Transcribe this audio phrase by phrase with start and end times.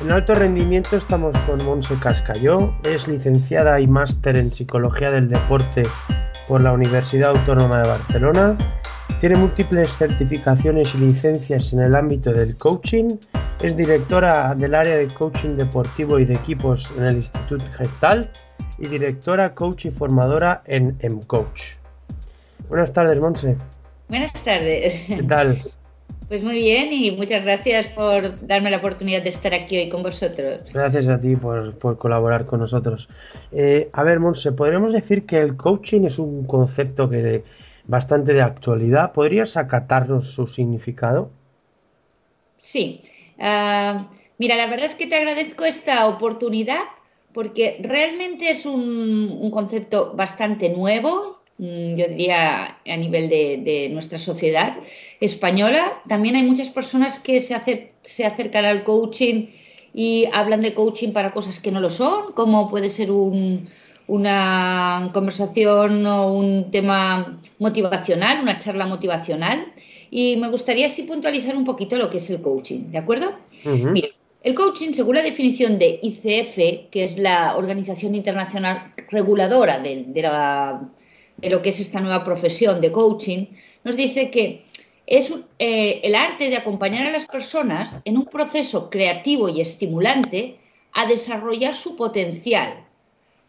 [0.00, 5.82] En alto rendimiento estamos con Monse Cascalló, es licenciada y máster en Psicología del Deporte
[6.48, 8.56] por la Universidad Autónoma de Barcelona,
[9.20, 13.18] tiene múltiples certificaciones y licencias en el ámbito del coaching,
[13.60, 18.30] es directora del área de coaching deportivo y de equipos en el Instituto Gestal
[18.78, 21.76] y directora coach y formadora en MCoach.
[22.70, 23.58] Buenas tardes, Monse.
[24.08, 25.02] Buenas tardes.
[25.06, 25.62] ¿Qué tal?
[26.30, 30.04] Pues muy bien y muchas gracias por darme la oportunidad de estar aquí hoy con
[30.04, 30.60] vosotros.
[30.72, 33.08] Gracias a ti por, colaborar con nosotros.
[33.50, 37.42] Eh, a ver, Monse, podríamos decir que el coaching es un concepto que
[37.84, 39.10] bastante de actualidad.
[39.10, 41.32] ¿Podrías acatarnos su significado?
[42.58, 43.02] Sí.
[43.40, 44.06] Ah,
[44.38, 46.82] mira, la verdad es que te agradezco esta oportunidad
[47.34, 54.78] porque realmente es un concepto bastante nuevo yo diría, a nivel de, nuestra sociedad
[55.20, 56.00] española.
[56.08, 57.54] También hay muchas personas que se,
[58.02, 59.48] se acercan al coaching
[59.92, 63.10] y hablan de coaching para cosas que no lo son, como puede ser
[64.06, 69.66] una conversación o un tema motivacional, una charla motivacional.
[70.10, 73.32] Y me gustaría así puntualizar un poquito lo que es el coaching, ¿de acuerdo?
[73.64, 74.08] Mira,
[74.42, 80.88] el coaching, según la definición de ICF, que es la Organización Internacional Reguladora de la
[81.40, 83.46] de lo que es esta nueva profesión de coaching,
[83.84, 84.64] nos dice que
[85.06, 90.56] es eh, el arte de acompañar a las personas en un proceso creativo y estimulante
[90.92, 92.84] a desarrollar su potencial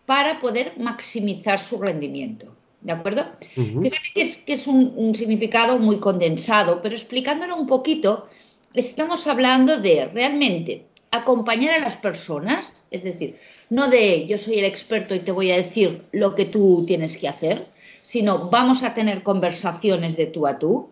[0.06, 2.56] para poder maximizar su rendimiento.
[2.82, 3.26] ¿De acuerdo?
[3.54, 8.28] Fíjate que es, que es un, significado muy condensado, pero explicándolo un poquito,
[8.74, 13.38] estamos hablando de realmente acompañar a las personas, es decir,
[13.70, 17.18] no de yo soy el experto y te voy a decir lo que tú tienes
[17.18, 17.68] que hacer,
[18.04, 20.90] sino vamos a tener conversaciones de tú a tú,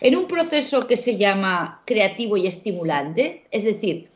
[0.00, 4.08] en un proceso que se llama creativo y estimulante, es decir,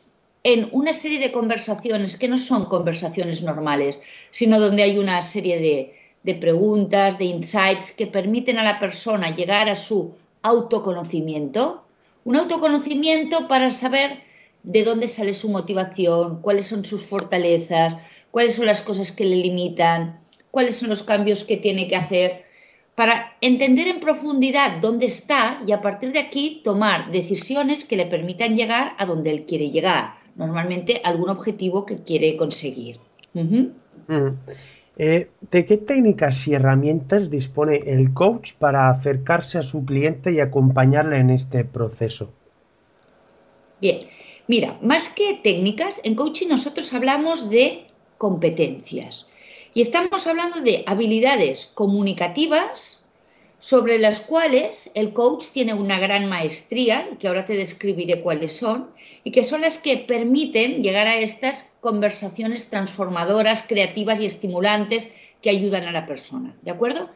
[0.43, 3.99] en una serie de conversaciones que no son conversaciones normales,
[4.31, 9.35] sino donde hay una serie de, de preguntas, de insights que permiten a la persona
[9.35, 11.83] llegar a su autoconocimiento,
[12.25, 14.19] un autoconocimiento para saber
[14.63, 17.97] de dónde sale su motivación, cuáles son sus fortalezas,
[18.31, 20.22] cuáles son las cosas que le limitan,
[20.53, 22.43] cuáles son los cambios que tiene que hacer
[22.93, 28.05] para entender en profundidad dónde está y a partir de aquí tomar decisiones que le
[28.05, 32.99] permitan llegar a donde él quiere llegar, normalmente algún objetivo que quiere conseguir.
[34.95, 40.39] Eh, ¿De qué técnicas y herramientas dispone el coach para acercarse a su cliente y
[40.39, 42.31] acompañarle en este proceso?
[43.81, 44.01] Bien,
[44.47, 47.87] mira, más que técnicas, en coaching nosotros hablamos de
[48.19, 49.25] competencias.
[49.73, 52.99] Y estamos hablando de habilidades comunicativas
[53.59, 58.89] sobre las cuales el coach tiene una gran maestría, que ahora te describiré cuáles son,
[59.23, 65.07] y que son las que permiten llegar a estas conversaciones transformadoras, creativas y estimulantes
[65.41, 66.55] que ayudan a la persona.
[66.61, 67.09] ¿De acuerdo?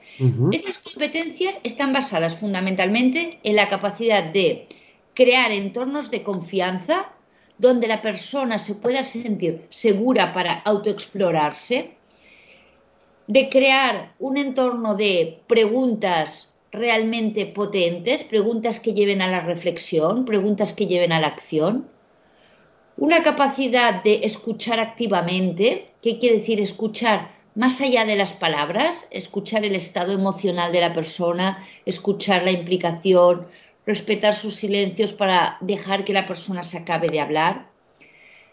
[0.52, 4.68] Estas competencias están basadas fundamentalmente en la capacidad de
[5.14, 7.10] crear entornos de confianza
[7.58, 11.97] donde la persona se pueda sentir segura para autoexplorarse,
[13.28, 20.74] de crear un entorno de preguntas realmente potentes, preguntas que lleven a la reflexión, preguntas
[20.74, 21.88] que lleven a la acción,
[22.98, 29.66] una capacidad de escuchar activamente, ¿qué quiere decir escuchar más allá de las palabras, escuchar
[29.66, 33.48] el estado emocional de la persona, escuchar la implicación,
[33.86, 37.68] respetar sus silencios para dejar que la persona se acabe de hablar.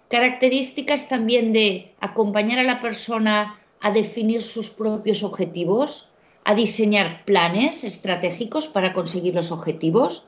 [0.08, 6.08] Características también de acompañar a la persona a definir sus propios objetivos,
[6.42, 10.24] a diseñar planes estratégicos para conseguir los objetivos,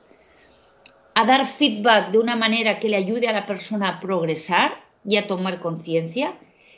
[1.14, 4.72] a dar feedback de una manera que le ayude a la persona a progresar
[5.06, 6.34] y a tomar conciencia.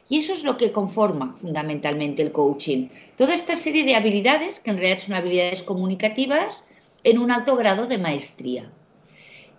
[0.09, 2.91] Y eso es lo que conforma fundamentalmente el coaching.
[3.17, 6.65] Toda esta serie de habilidades, que en realidad son habilidades comunicativas,
[7.03, 8.71] en un alto grado de maestría.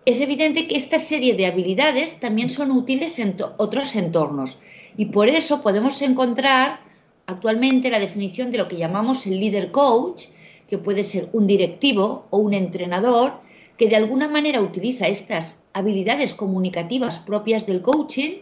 [0.05, 4.57] es evidente que esta serie de habilidades también son útiles en otros entornos
[4.95, 6.88] y por eso podemos encontrar
[7.29, 10.25] actualmente la definición de lo que llamamos el líder coach,
[10.67, 13.33] que puede ser un directivo o un entrenador
[13.77, 18.39] que de alguna manera utiliza estas habilidades comunicativas propias del coaching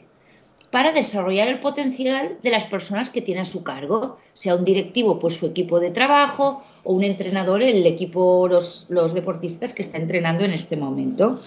[0.72, 5.20] para desarrollar el potencial de las personas que tiene a su cargo, sea un directivo,
[5.20, 9.98] pues su equipo de trabajo, o un entrenador, el equipo, los, los deportistas que está
[9.98, 11.42] entrenando en este momento.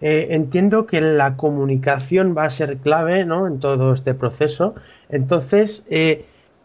[0.00, 3.46] Eh, entiendo que la comunicación va a ser clave ¿no?
[3.46, 4.74] en todo este proceso.
[5.10, 6.24] Entonces, eh,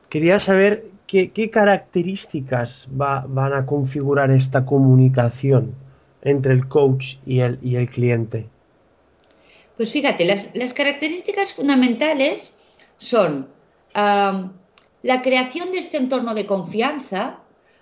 [0.09, 5.75] quería saber qué, características van a configurar esta comunicación
[6.21, 8.47] entre el coach y el, y el cliente.
[9.77, 12.53] Pues fíjate, las, características fundamentales
[12.97, 13.47] son
[13.93, 17.39] la creación de este entorno de confianza,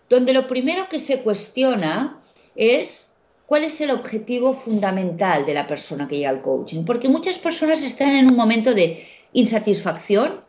[0.10, 2.20] donde lo primero que se cuestiona
[2.56, 3.12] es
[3.45, 6.84] cuál es el objetivo fundamental de la persona que llega al coaching.
[6.86, 10.42] Porque muchas personas están en un momento de insatisfacción,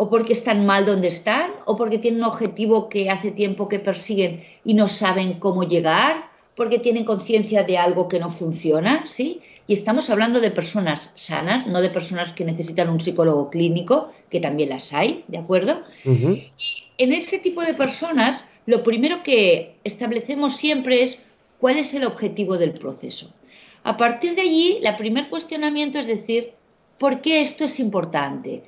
[0.00, 3.80] o porque están mal donde están, o porque tienen un objetivo que hace tiempo que
[3.80, 9.40] persiguen y no saben cómo llegar, porque tienen conciencia de algo que no funciona, ¿sí?
[9.66, 14.40] Y estamos hablando de personas sanas, no de personas que necesitan un psicólogo clínico, que
[14.40, 15.82] también las hay, ¿de acuerdo?
[16.04, 16.52] Y
[16.98, 21.18] en ese tipo de personas, lo primero que establecemos siempre es
[21.58, 23.32] cuál es el objetivo del proceso.
[23.84, 26.52] A partir de allí, el primer cuestionamiento es decir,
[26.98, 28.64] ¿por qué esto es importante?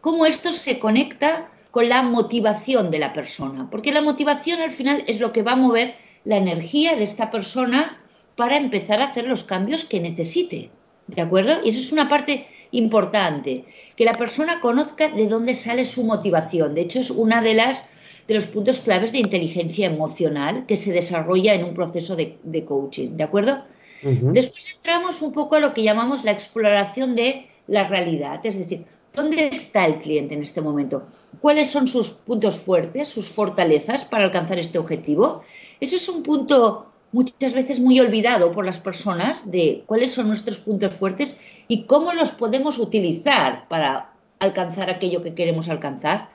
[0.00, 3.68] ¿Cómo esto se conecta con la motivación de la persona?
[3.70, 5.94] Porque la motivación al final es lo que va a mover
[6.24, 7.98] la energía de esta persona
[8.36, 10.70] para empezar a hacer los cambios que necesite.
[11.06, 11.60] ¿De acuerdo?
[11.64, 13.64] Y eso es una parte importante,
[13.96, 16.74] que la persona conozca de dónde sale su motivación.
[16.74, 17.82] De hecho, es una de las
[18.28, 23.16] de los puntos claves de inteligencia emocional que se desarrolla en un proceso de, coaching,
[23.16, 23.58] ¿de acuerdo?
[24.02, 28.84] Después entramos un poco a lo que llamamos la exploración de la realidad, es decir,
[29.14, 31.04] ¿dónde está el cliente en este momento?
[31.40, 35.42] ¿Cuáles son sus puntos fuertes, sus fortalezas para alcanzar este objetivo?
[35.80, 40.58] Ese es un punto muchas veces muy olvidado por las personas de cuáles son nuestros
[40.58, 41.36] puntos fuertes
[41.68, 46.28] y cómo los podemos utilizar para alcanzar aquello que queremos alcanzar.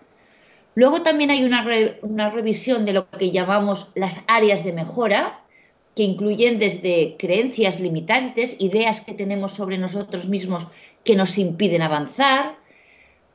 [0.75, 1.65] Luego también hay una,
[2.01, 5.41] una revisión de lo que llamamos las áreas de mejora,
[5.95, 10.67] que incluyen desde creencias limitantes, ideas que tenemos sobre nosotros mismos
[11.03, 12.55] que nos impiden avanzar,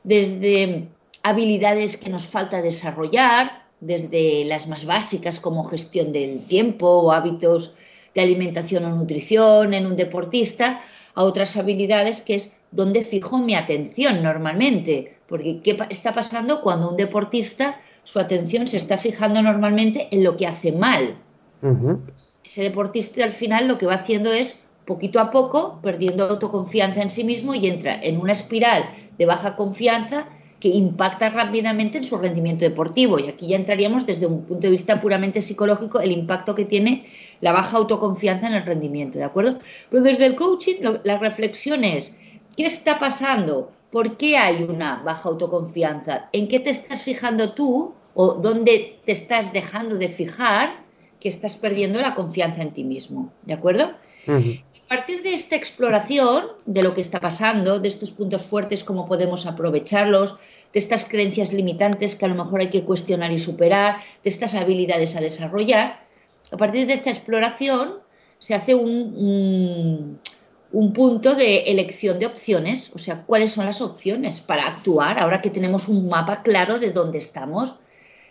[0.03, 0.87] desde
[1.21, 7.73] habilidades que nos falta desarrollar, desde las más básicas como gestión del tiempo o hábitos
[8.15, 10.81] de alimentación o nutrición en un deportista,
[11.13, 16.89] a otras habilidades que es dónde fijo mi atención normalmente, porque ¿qué está pasando cuando
[16.89, 21.15] un deportista su atención se está fijando normalmente en lo que hace mal?
[22.43, 27.09] Ese deportista al final lo que va haciendo es poquito a poco perdiendo autoconfianza en
[27.09, 28.85] sí mismo y entra en una espiral
[29.17, 30.27] de baja confianza
[30.59, 33.19] que impacta rápidamente en su rendimiento deportivo.
[33.19, 37.05] Y aquí ya entraríamos desde un punto de vista puramente psicológico el impacto que tiene
[37.41, 39.59] la baja autoconfianza en el rendimiento, ¿de acuerdo?
[39.89, 42.11] Pero desde el coaching la reflexión es,
[42.55, 43.71] ¿qué está pasando?
[43.91, 46.29] ¿Por qué hay una baja autoconfianza?
[46.31, 50.81] ¿En qué te estás fijando tú o dónde te estás dejando de fijar
[51.19, 53.31] que estás perdiendo la confianza en ti mismo?
[53.43, 53.91] ¿De acuerdo?
[54.27, 59.07] A partir de esta exploración de lo que está pasando, de estos puntos fuertes, cómo
[59.07, 60.35] podemos aprovecharlos,
[60.73, 64.53] de estas creencias limitantes que a lo mejor hay que cuestionar y superar, de estas
[64.53, 66.07] habilidades a desarrollar,
[66.51, 67.95] a partir de esta exploración
[68.39, 70.19] se hace un, un,
[70.93, 75.49] punto de elección de opciones, o sea, cuáles son las opciones para actuar ahora que
[75.49, 77.75] tenemos un mapa claro de dónde estamos.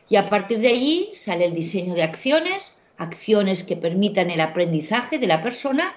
[0.09, 5.19] Y a partir de allí sale el diseño de acciones, acciones que permitan el aprendizaje
[5.19, 5.97] de la persona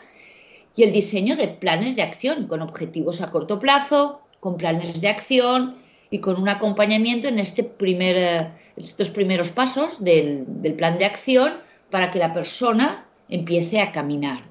[0.75, 5.09] y el diseño de planes de acción con objetivos a corto plazo, con planes de
[5.09, 5.75] acción
[6.09, 11.05] y con un acompañamiento en este primer, eh, estos primeros pasos del, del plan de
[11.05, 11.53] acción
[11.91, 14.48] para que la persona empiece a caminar.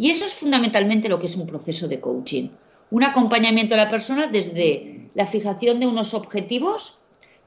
[0.00, 2.48] Y eso es fundamentalmente lo que es un proceso de coaching.
[2.90, 6.96] Un acompañamiento a la persona desde la fijación de unos objetivos,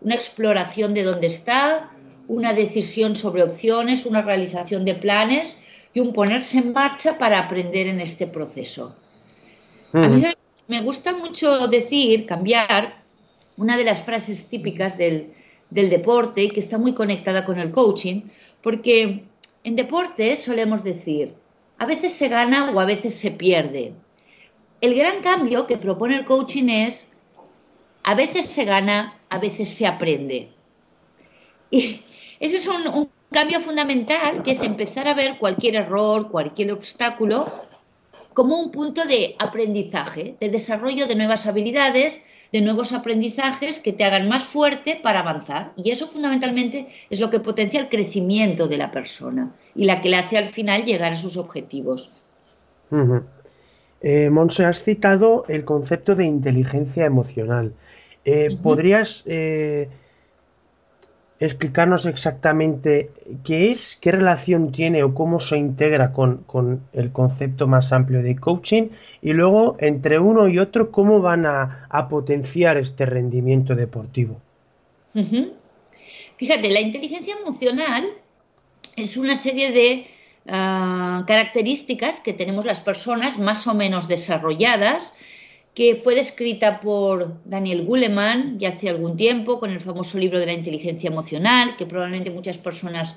[0.01, 1.89] una exploración de dónde está,
[2.27, 5.57] una decisión sobre opciones, una realización de planes
[5.95, 8.95] y un ponerse en marcha para aprender en este proceso.
[9.91, 10.21] A mí
[10.67, 13.01] me gusta mucho decir, cambiar,
[13.57, 15.33] una de las frases típicas del,
[15.71, 18.21] del deporte y que está muy conectada con el coaching,
[18.61, 19.23] porque
[19.63, 21.33] en deporte solemos decir,
[21.77, 23.93] a veces se gana o a veces se pierde.
[24.81, 27.07] El gran cambio que propone el coaching es,
[28.03, 30.49] a veces se gana, a veces se aprende.
[31.71, 32.01] Y
[32.39, 37.51] ese es un, cambio fundamental que es empezar a ver cualquier error, cualquier obstáculo
[38.35, 42.21] como un punto de aprendizaje, de desarrollo de nuevas habilidades,
[42.53, 45.73] de nuevos aprendizajes que te hagan más fuerte para avanzar.
[45.75, 50.09] Y eso fundamentalmente es lo que potencia el crecimiento de la persona y la que
[50.09, 52.11] le hace al final llegar a sus objetivos.
[54.01, 57.73] Eh, Monse, has citado el concepto de inteligencia emocional.
[58.23, 59.89] Eh, ¿Podrías eh,
[61.45, 63.09] explicarnos exactamente
[63.43, 66.45] qué es, qué relación tiene o cómo se integra con,
[66.93, 68.89] el concepto más amplio de coaching
[69.21, 74.39] y luego entre uno y otro cómo van a, potenciar este rendimiento deportivo.
[76.37, 78.05] Fíjate, la inteligencia emocional
[78.95, 80.07] es una serie de
[80.47, 85.13] ah, características que tenemos las personas más o menos desarrolladas
[85.73, 90.45] que fue descrita por Daniel Goleman ya hace algún tiempo con el famoso libro de
[90.45, 93.15] la inteligencia emocional, que probablemente muchas personas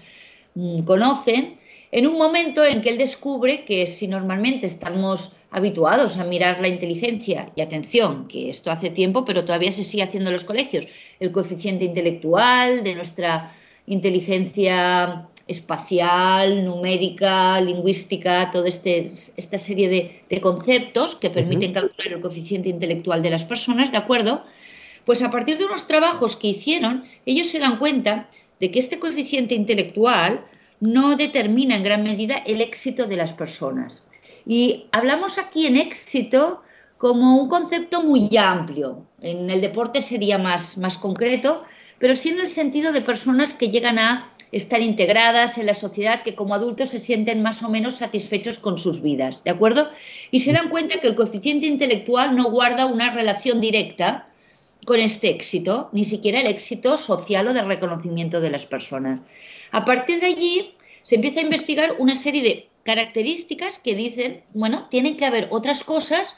[0.54, 1.58] mm, conocen,
[1.92, 6.68] en un momento en que él descubre que si normalmente estamos habituados a mirar la
[6.68, 10.86] inteligencia, y atención, que esto hace tiempo, pero todavía se sigue haciendo en los colegios,
[11.20, 13.54] el coeficiente intelectual de nuestra
[13.86, 19.88] inteligencia espacial, numérica, lingüística, toda este, esta serie
[20.28, 24.44] de, conceptos que permiten calcular el coeficiente intelectual de las personas, ¿de acuerdo?
[25.04, 28.98] Pues a partir de unos trabajos que hicieron, ellos se dan cuenta de que este
[28.98, 30.44] coeficiente intelectual
[30.80, 34.04] no determina en gran medida el éxito de las personas.
[34.46, 36.62] Y hablamos aquí en éxito
[36.98, 39.06] como un concepto muy amplio.
[39.20, 41.62] En el deporte sería más, más concreto,
[41.98, 46.22] pero sí en el sentido de personas que llegan a estar integradas en la sociedad,
[46.22, 49.90] que como adultos se sienten más o menos satisfechos con sus vidas, ¿de acuerdo?
[50.30, 54.28] Y se dan cuenta que el coeficiente intelectual no guarda una relación directa
[54.84, 59.20] con este éxito, ni siquiera el éxito social o de reconocimiento de las personas.
[59.72, 64.86] A partir de allí se empieza a investigar una serie de características que dicen, bueno,
[64.90, 66.28] tienen que haber otras cosas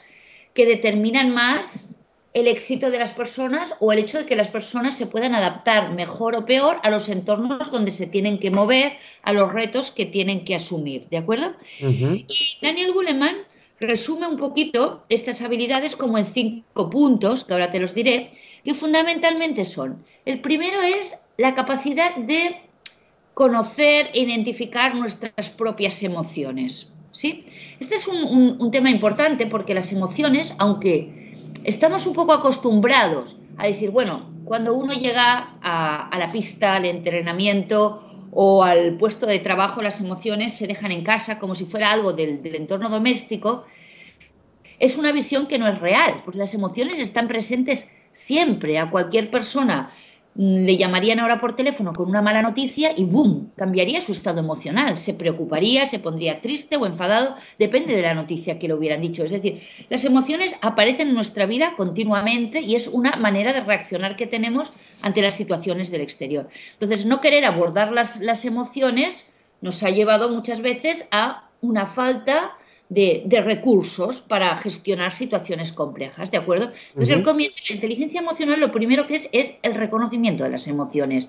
[0.53, 1.89] que determinan más
[2.33, 5.93] el éxito de las personas o el hecho de que las personas se puedan adaptar
[5.93, 8.93] mejor o peor a los entornos donde se tienen que mover,
[9.23, 11.53] a los retos que tienen que asumir, ¿de acuerdo?
[11.79, 12.25] Y
[12.61, 13.35] Daniel Goleman
[13.79, 18.33] resume un poquito estas habilidades como en cinco puntos, que ahora te los diré,
[18.63, 22.57] que fundamentalmente son, el primero es la capacidad de
[23.33, 26.87] conocer e identificar nuestras propias emociones.
[27.13, 27.45] ¿sí?
[27.79, 31.18] Este es un tema importante porque las emociones, aunque
[31.63, 38.03] estamos un poco acostumbrados a decir, bueno, cuando uno llega a, la pista, al entrenamiento
[38.31, 42.13] o al puesto de trabajo, las emociones se dejan en casa como si fuera algo
[42.13, 43.65] del, entorno doméstico,
[44.79, 48.79] es una visión que no es real, porque las emociones están presentes siempre.
[48.79, 49.91] A cualquier persona
[50.39, 53.51] le llamarían ahora por teléfono con una mala noticia y ¡boom!
[53.57, 58.57] cambiaría su estado emocional, se preocuparía, se pondría triste o enfadado, depende de la noticia
[58.57, 59.25] que le hubieran dicho.
[59.25, 64.15] Es decir, las emociones aparecen en nuestra vida continuamente y es una manera de reaccionar
[64.15, 66.47] que tenemos ante las situaciones del exterior.
[66.79, 69.25] Entonces, no querer abordar las, las emociones
[69.59, 72.55] nos ha llevado muchas veces a una falta
[72.89, 76.71] de, recursos para gestionar situaciones complejas, ¿de acuerdo?
[76.89, 80.67] Entonces, el comienzo, la inteligencia emocional lo primero que es es el reconocimiento de las
[80.67, 81.27] emociones.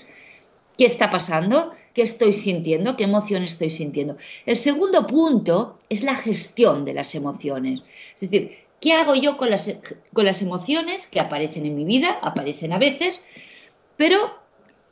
[0.79, 1.73] ¿Qué está pasando?
[1.93, 2.97] ¿Qué estoy sintiendo?
[2.97, 4.17] ¿Qué emoción estoy sintiendo?
[4.47, 7.83] El segundo punto es la gestión de las emociones.
[8.15, 9.71] Es decir, ¿qué hago yo con las,
[10.15, 12.19] con las emociones que aparecen en mi vida?
[12.23, 13.23] Aparecen a veces,
[13.99, 14.41] pero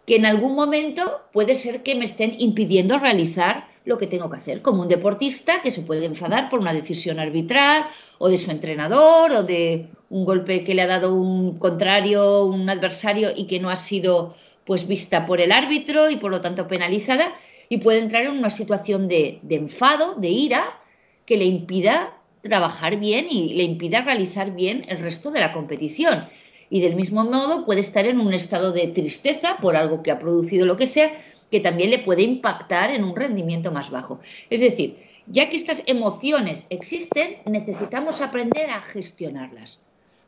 [0.07, 4.37] que en algún momento puede ser que me estén impidiendo realizar lo que tengo que
[4.37, 7.87] hacer, como un deportista que se puede enfadar por una decisión arbitral
[8.19, 12.69] o de su entrenador o de un golpe que le ha dado un contrario, un
[12.69, 14.35] adversario y que no ha sido
[14.67, 17.33] pues vista por el árbitro y por lo tanto penalizada
[17.71, 20.79] y puede entrar en una situación de, de enfado, de ira,
[21.25, 26.29] que le impida trabajar bien y le impida realizar bien el resto de la competición.
[26.71, 30.19] Y del mismo modo puede estar en un estado de tristeza por algo que ha
[30.19, 31.11] producido lo que sea,
[31.51, 34.21] que también le puede impactar en un rendimiento más bajo.
[34.51, 39.79] Es decir, ya que estas emociones existen, necesitamos aprender a gestionarlas,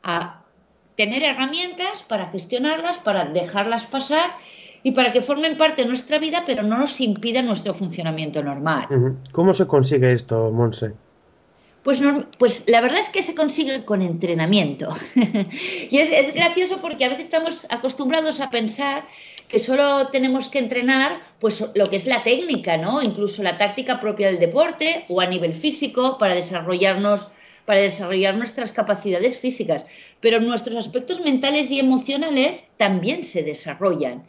[0.03, 0.41] a
[0.95, 4.31] tener herramientas para gestionarlas, para dejarlas pasar
[4.83, 8.87] y para que formen parte de nuestra vida, pero no nos impidan nuestro funcionamiento normal.
[9.31, 10.93] ¿Cómo se consigue esto, Monse?
[11.83, 11.99] Pues,
[12.37, 14.95] pues la verdad es que se consigue con entrenamiento.
[15.15, 19.05] y es, es, gracioso porque a veces estamos acostumbrados a pensar
[19.47, 23.01] que solo tenemos que entrenar pues lo que es la técnica, ¿no?
[23.01, 27.27] Incluso la táctica propia del deporte o a nivel físico para desarrollarnos
[27.65, 29.85] para desarrollar nuestras capacidades físicas,
[30.19, 34.27] pero nuestros aspectos mentales y emocionales también se desarrollan.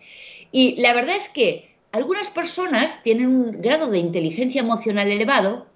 [0.52, 5.66] Y la verdad es que algunas personas tienen un grado de inteligencia emocional elevado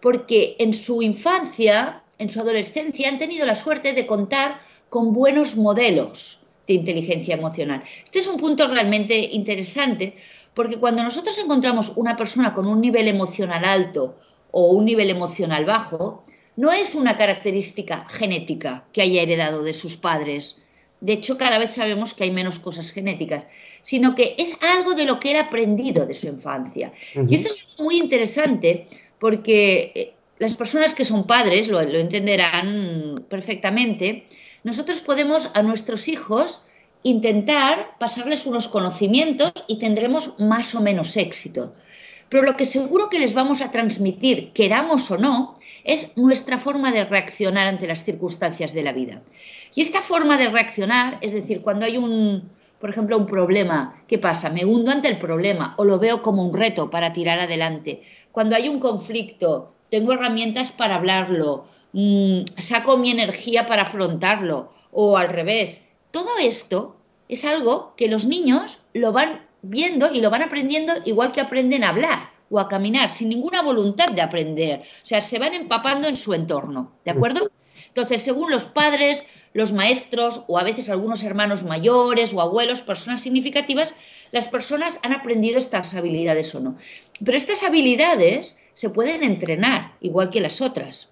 [0.00, 5.56] porque en su infancia, en su adolescencia, han tenido la suerte de contar con buenos
[5.56, 7.82] modelos de inteligencia emocional.
[8.04, 10.14] Este es un punto realmente interesante
[10.54, 14.18] porque cuando nosotros encontramos una persona con un nivel emocional alto
[14.50, 16.24] o un nivel emocional bajo,
[16.56, 20.56] no es una característica genética que haya heredado de sus padres.
[21.00, 23.46] De hecho, cada vez sabemos que hay menos cosas genéticas,
[23.82, 26.92] sino que es algo de lo que era aprendido de su infancia.
[27.28, 28.86] Y esto es muy interesante
[29.20, 34.26] porque eh, las personas que son padres lo, entenderán perfectamente.
[34.64, 36.62] Nosotros podemos a nuestros hijos
[37.02, 41.74] intentar pasarles unos conocimientos y tendremos más o menos éxito.
[42.28, 46.92] Pero lo que seguro que les vamos a transmitir, queramos o no, es nuestra forma
[46.92, 49.22] de reaccionar ante las circunstancias de la vida.
[49.74, 52.50] Y esta forma de reaccionar, es decir, cuando hay un,
[52.80, 54.48] por ejemplo, un problema, ¿qué pasa?
[54.50, 58.02] Me hundo ante el problema o lo veo como un reto para tirar adelante.
[58.32, 65.16] Cuando hay un conflicto, tengo herramientas para hablarlo, mmm, saco mi energía para afrontarlo o
[65.16, 66.96] al revés, todo esto
[67.28, 71.84] es algo que los niños lo van viendo y lo van aprendiendo igual que aprenden
[71.84, 74.80] a hablar o a caminar, sin ninguna voluntad de aprender.
[74.80, 77.50] O sea, se van empapando en su entorno, ¿de acuerdo?
[77.86, 83.20] Entonces, según los padres, los maestros o a veces algunos hermanos mayores o abuelos, personas
[83.20, 83.94] significativas,
[84.32, 86.76] las personas han aprendido estas habilidades o no.
[87.24, 91.08] Pero estas habilidades se pueden entrenar, igual que las otras.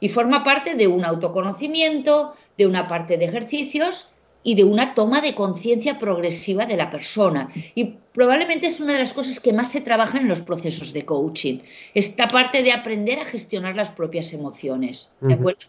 [0.00, 4.08] Y forma parte de un autoconocimiento, de una parte de ejercicios
[4.42, 7.50] y de una toma de conciencia progresiva de la persona.
[7.74, 11.04] Y probablemente es una de las cosas que más se trabaja en los procesos de
[11.04, 11.60] coaching,
[11.94, 15.10] esta parte de aprender a gestionar las propias emociones.
[15.20, 15.60] ¿De acuerdo?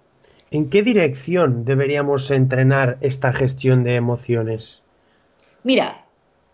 [0.50, 4.82] ¿En qué dirección deberíamos entrenar esta gestión de emociones?
[5.64, 6.03] Mira,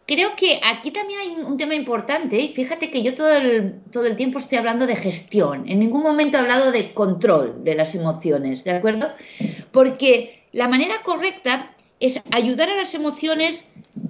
[0.09, 2.51] creo que aquí también hay un tema importante.
[2.55, 5.69] Fíjate que yo todo el, todo el tiempo estoy hablando de gestión.
[5.69, 9.11] En ningún momento he hablado de control de las emociones, ¿de acuerdo?
[9.71, 13.67] Porque la manera correcta es ayudar a las emociones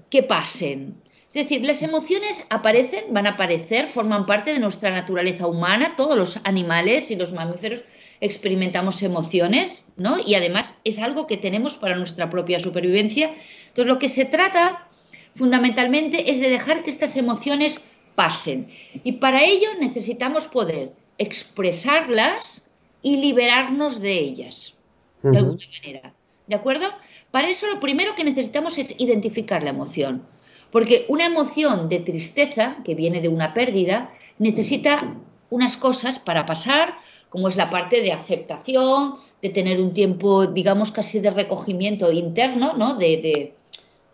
[0.09, 0.95] que pasen.
[1.27, 6.17] Es decir, las emociones aparecen, van a aparecer, forman parte de nuestra naturaleza humana, todos
[6.17, 7.81] los animales y los mamíferos
[8.21, 10.17] experimentamos emociones, ¿no?
[10.25, 13.33] Y además es algo que tenemos para nuestra propia supervivencia.
[13.67, 14.88] Entonces, lo que se trata
[15.35, 17.81] fundamentalmente es de dejar que estas emociones
[18.15, 18.69] pasen.
[19.03, 22.61] Y para ello necesitamos poder expresarlas
[23.01, 24.75] y liberarnos de ellas,
[25.23, 26.13] de alguna manera.
[26.47, 26.87] ¿De acuerdo?
[27.31, 30.23] Para eso lo primero que necesitamos es identificar la emoción,
[30.71, 35.15] porque una emoción de tristeza, que viene de una pérdida, necesita
[35.49, 36.95] unas cosas para pasar,
[37.29, 42.73] como es la parte de aceptación, de tener un tiempo, digamos, casi de recogimiento interno,
[42.73, 42.95] ¿no?
[42.95, 43.53] de, de,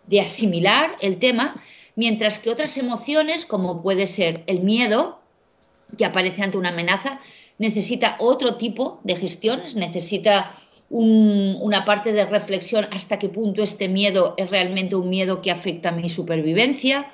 [0.06, 1.62] de asimilar el tema,
[1.94, 5.20] mientras que otras emociones, como puede ser el miedo,
[5.96, 7.20] que aparece ante una amenaza,
[7.58, 10.54] necesita otro tipo de gestiones, necesita
[10.90, 15.50] un, una parte de reflexión hasta qué punto este miedo es realmente un miedo que
[15.50, 17.10] afecta a mi supervivencia,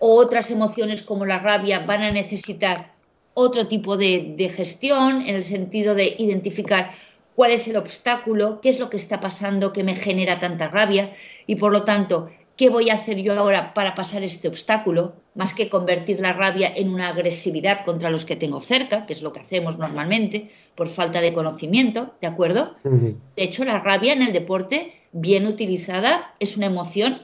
[0.00, 2.92] o otras emociones como la rabia van a necesitar
[3.34, 6.94] otro tipo de gestión en el sentido de identificar
[7.34, 11.14] cuál es el obstáculo, qué es lo que está pasando que me genera tanta rabia
[11.46, 15.14] y por lo tanto ¿Qué voy a hacer yo ahora para pasar este obstáculo?
[15.34, 19.22] Más que convertir la rabia en una agresividad contra los que tengo cerca, que es
[19.22, 22.76] lo que hacemos normalmente, por falta de conocimiento, ¿de acuerdo?
[22.84, 23.16] Uh -huh.
[23.36, 27.22] De hecho, la rabia en el deporte, bien utilizada, es una emoción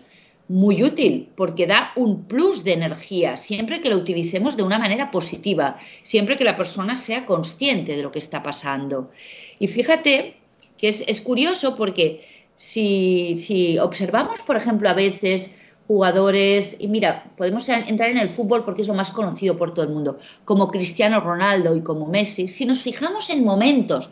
[0.48, 5.12] muy útil porque da un plus de energía siempre que lo utilicemos de una manera
[5.12, 9.12] positiva, siempre que la persona sea consciente de lo que está pasando.
[9.60, 10.36] Y fíjate
[10.76, 15.54] que es, es curioso porque si, si, observamos, por ejemplo, a veces
[15.86, 19.84] jugadores, y mira, podemos entrar en el fútbol porque es lo más conocido por todo
[19.84, 24.08] el mundo, como Cristiano Ronaldo y como Messi, si nos fijamos en momentos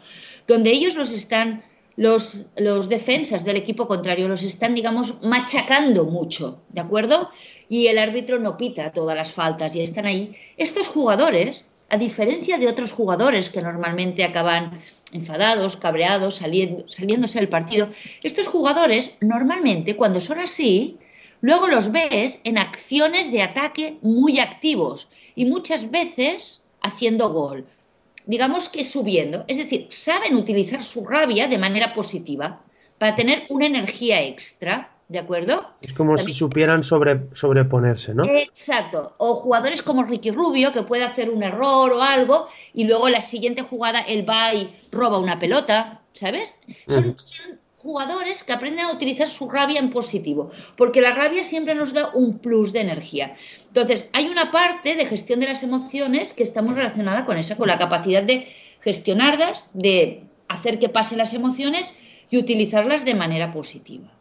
[0.49, 1.63] donde ellos los están,
[1.95, 7.31] los, los defensas del equipo contrario los están, digamos, machacando mucho, ¿de acuerdo?
[7.69, 10.35] Y el árbitro no pita todas las faltas y están ahí.
[10.57, 14.81] Estos jugadores, a diferencia de otros jugadores que normalmente acaban
[15.13, 17.91] enfadados, cabreados, saliendo, saliéndose del partido.
[18.23, 20.99] Estos jugadores, normalmente, cuando son así,
[21.41, 27.67] luego los ves en acciones de ataque muy activos y muchas veces haciendo gol.
[28.27, 29.45] Digamos que subiendo.
[29.49, 32.61] Es decir, saben utilizar su rabia de manera positiva
[32.99, 34.91] para tener una energía extra.
[35.09, 35.67] ¿De acuerdo?
[35.81, 36.35] Es como También...
[36.35, 38.25] si supieran sobre, sobreponerse, ¿no?
[38.25, 39.15] Exacto.
[39.17, 43.23] O jugadores como Ricky Rubio, que puede hacer un error o algo, y luego la
[43.23, 46.55] siguiente jugada él va y roba una pelota, ¿sabes?
[46.87, 47.19] Son, uh -huh.
[47.19, 51.95] son jugadores que aprenden a utilizar su rabia en positivo, porque la rabia siempre nos
[51.95, 53.35] da un plus de energía.
[53.69, 57.57] Entonces, hay una parte de gestión de las emociones que está muy relacionada con esa,
[57.57, 58.49] con la capacidad de
[58.81, 61.95] gestionarlas, de hacer que pasen las emociones
[62.29, 64.18] y utilizarlas de manera positiva.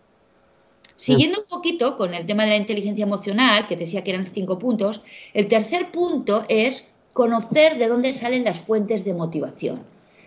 [0.97, 4.57] Siguiendo un poquito con el tema de la inteligencia emocional, que decía que eran cinco
[4.57, 5.01] puntos,
[5.33, 6.83] el tercer punto es
[7.13, 9.83] conocer de dónde salen las fuentes de motivación.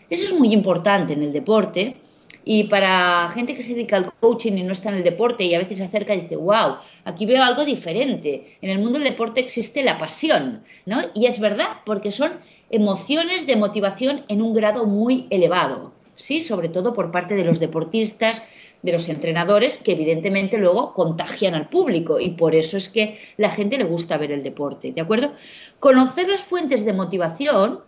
[0.08, 1.96] Eso es muy importante en el deporte
[2.44, 5.54] y para gente que se dedica al coaching y no está en el deporte y
[5.54, 8.56] a veces se acerca y dice, wow, aquí veo algo diferente.
[8.62, 11.02] En el mundo del deporte existe la pasión, ¿no?
[11.14, 12.32] Y es verdad, porque son
[12.70, 16.42] emociones de motivación en un grado muy elevado, ¿sí?
[16.42, 18.40] Sobre todo por parte de los deportistas,
[18.82, 23.50] de los entrenadores, que evidentemente luego contagian al público y por eso es que la
[23.50, 25.32] gente le gusta ver el deporte, ¿de acuerdo?
[25.78, 27.80] Conocer las fuentes de motivación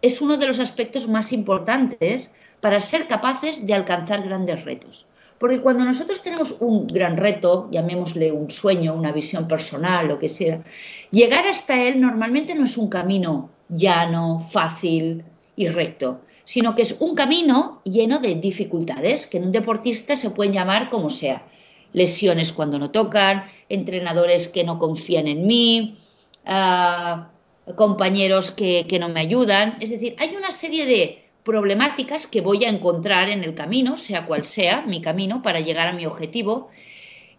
[0.00, 5.06] es uno de los aspectos más importantes para ser capaces de alcanzar grandes retos.
[5.38, 10.28] Porque cuando nosotros tenemos un gran reto, llamémosle un sueño, una visión personal, lo que
[10.28, 10.62] sea,
[11.10, 15.24] llegar hasta él normalmente no es un camino llano, fácil
[15.56, 16.20] y recto,
[16.52, 20.90] sino que es un camino lleno de dificultades, que en un deportista se pueden llamar
[20.90, 21.46] como sea.
[21.94, 25.96] Lesiones cuando no tocan, entrenadores que no confían en mí,
[26.44, 27.30] ah,
[27.74, 29.78] compañeros que no me ayudan.
[29.80, 34.26] Es decir, hay una serie de problemáticas que voy a encontrar en el camino, sea
[34.26, 36.68] cual sea mi camino para llegar a mi objetivo.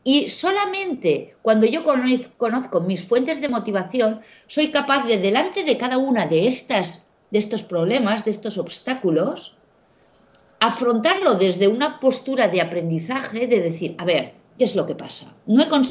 [0.03, 1.83] Y solamente cuando yo
[2.37, 7.02] conozco mis fuentes de motivación, soy capaz de, delante de cada una de estas,
[7.33, 9.55] de estos problemas, de estos obstáculos,
[10.59, 15.33] afrontarlo desde una postura de aprendizaje, de decir, a ver, ¿qué es lo que pasa?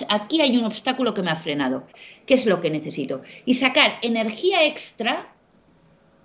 [0.08, 1.82] Aquí hay un obstáculo que me ha frenado.
[2.26, 3.22] ¿Qué es lo que necesito?
[3.44, 5.34] Y sacar energía extra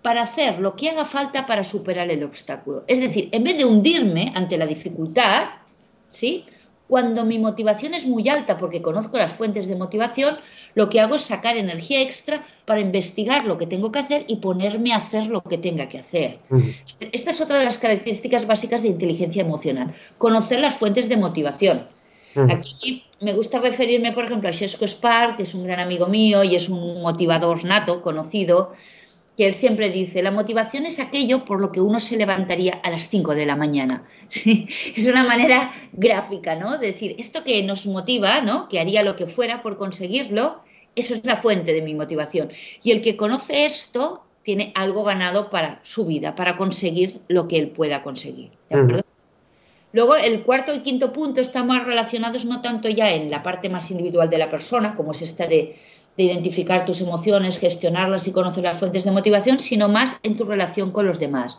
[0.03, 2.83] para hacer lo que haga falta para superar el obstáculo.
[2.85, 5.47] Es decir, en vez de hundirme ante la dificultad,
[6.11, 6.45] ¿sí?
[6.87, 10.37] Cuando mi motivación es muy alta porque conozco las fuentes de motivación,
[10.75, 14.37] lo que hago es sacar energía extra para investigar lo que tengo que hacer y
[14.37, 16.39] ponerme a hacer lo que tenga que hacer.
[16.99, 21.87] Esta es otra de las características básicas de inteligencia emocional, conocer las fuentes de motivación.
[22.49, 26.43] Aquí me gusta referirme, por ejemplo, a Shesco Spark, que es un gran amigo mío
[26.43, 28.73] y es un motivador nato, conocido,
[29.37, 32.89] que él siempre dice, la motivación es aquello por lo que uno se levantaría a
[32.89, 34.03] las 5 de la mañana.
[34.95, 36.79] Es una manera gráfica, ¿no?
[36.79, 38.67] De decir, esto que nos motiva, ¿no?
[38.67, 40.61] Que haría lo que fuera por conseguirlo,
[40.95, 42.49] eso es la fuente de mi motivación.
[42.81, 47.59] Y el que conoce esto tiene algo ganado para su vida, para conseguir lo que
[47.59, 48.49] él pueda conseguir.
[49.93, 53.69] Luego, el cuarto y quinto punto están más relacionados no tanto ya en la parte
[53.69, 55.75] más individual de la persona, como es esta de
[56.17, 60.45] de identificar tus emociones, gestionarlas y conocer las fuentes de motivación, sino más en tu
[60.45, 61.57] relación con los demás.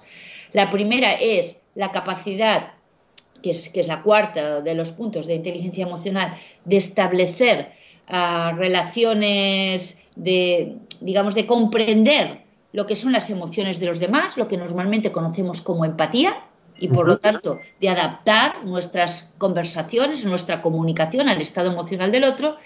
[0.52, 2.72] La primera es la capacidad,
[3.42, 7.70] que es, que es la cuarta de los puntos de inteligencia emocional, de establecer
[8.08, 12.40] ah, relaciones, de, digamos, de comprender
[12.72, 16.36] lo que son las emociones de los demás, lo que normalmente conocemos como empatía,
[16.80, 22.56] y por lo tanto de adaptar nuestras conversaciones, nuestra comunicación al estado emocional del otro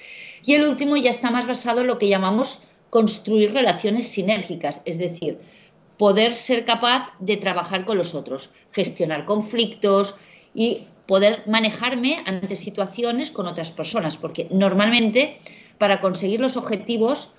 [0.44, 4.98] y el último ya está más basado en lo que llamamos construir relaciones sinérgicas, es
[4.98, 5.38] decir,
[5.98, 10.14] poder ser capaz de trabajar con los otros, gestionar conflictos
[10.54, 15.38] y poder manejarme ante situaciones con otras personas, porque normalmente
[15.78, 17.30] para conseguir los objetivos,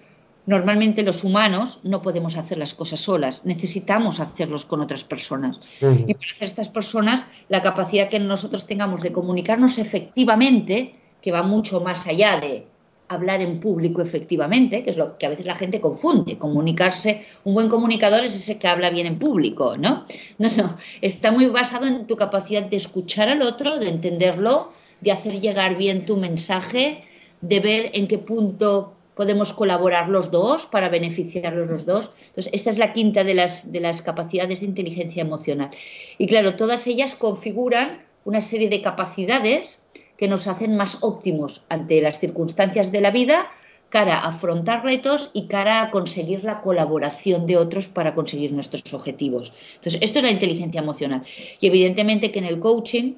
[0.45, 5.59] normalmente los humanos no podemos hacer las cosas solas, necesitamos hacerlos con otras personas.
[5.79, 11.43] Y para hacer estas personas, la capacidad que nosotros tengamos de comunicarnos efectivamente, que va
[11.43, 12.67] mucho más allá de
[13.07, 16.37] hablar en público efectivamente, que es lo que a veces la gente confunde.
[16.37, 20.05] Comunicarse, un buen comunicador es ese que habla bien en público, ¿no?
[20.37, 25.11] No, no, está muy basado en tu capacidad de escuchar al otro, de entenderlo, de
[25.11, 27.03] hacer llegar bien tu mensaje,
[27.41, 32.09] de ver en qué punto podemos colaborar los dos para beneficiarlos los dos.
[32.29, 35.69] Entonces, esta es la quinta de las, de las capacidades de inteligencia emocional.
[36.17, 39.82] Y claro, todas ellas configuran una serie de capacidades
[40.17, 43.51] que nos hacen más óptimos ante las circunstancias de la vida
[43.93, 48.91] cara a afrontar retos y cara a conseguir la colaboración de otros para conseguir nuestros
[48.91, 49.53] objetivos.
[49.75, 51.21] Entonces, esto es la inteligencia emocional.
[51.59, 53.13] Y evidentemente que en el coaching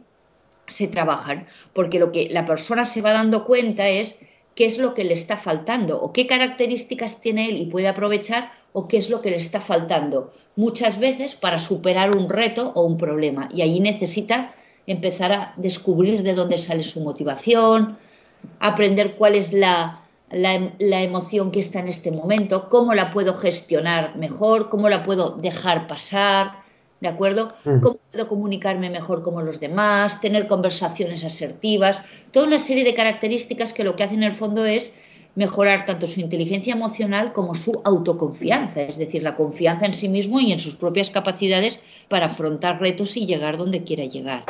[0.67, 4.17] se trabajan, porque lo que la persona se va dando cuenta es
[4.53, 8.51] qué es lo que le está faltando o qué características tiene él y puede aprovechar
[8.73, 12.84] o qué es lo que le está faltando muchas veces para superar un reto o
[12.84, 13.47] un problema.
[13.53, 14.53] Y allí necesita
[14.87, 17.97] empezar a descubrir de dónde sale su motivación,
[18.59, 24.15] aprender cuál es la, la, emoción que está en este momento, cómo la puedo gestionar
[24.15, 26.63] mejor, cómo la puedo dejar pasar,
[27.01, 27.53] ¿de acuerdo?
[27.63, 30.21] ¿Cómo puedo comunicarme mejor con los demás?
[30.21, 34.65] Tener conversaciones asertivas, toda una serie de características que lo que hacen en el fondo
[34.65, 34.93] es
[35.35, 40.39] mejorar tanto su inteligencia emocional como su autoconfianza, es decir, la confianza en sí mismo
[40.39, 44.45] y en sus propias capacidades para afrontar retos y llegar donde quiera llegar.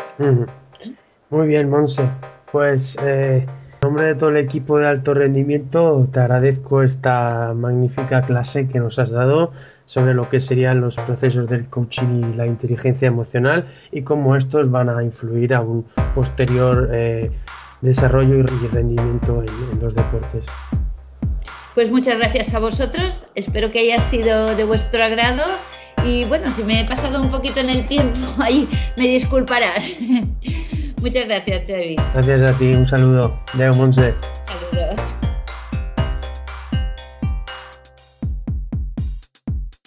[1.30, 2.08] Muy bien, Monse.
[2.52, 8.22] Pues eh, en nombre de todo el equipo de alto rendimiento, te agradezco esta magnífica
[8.22, 9.52] clase que nos has dado
[9.86, 14.72] sobre lo que serían los procesos del coaching y la inteligencia emocional y cómo estos
[14.72, 17.32] van a influir a un posterior eh,
[17.82, 20.46] desarrollo y rendimiento en, los deportes.
[21.74, 25.44] Pues muchas gracias a vosotros, espero que haya sido de vuestro agrado
[26.06, 29.84] y bueno, si me he pasado un poquito en el tiempo, ahí me disculparás.
[31.02, 31.96] muchas gracias, Xavi.
[32.14, 33.40] Gracias a ti, un saludo.
[33.58, 34.14] Leo Monse.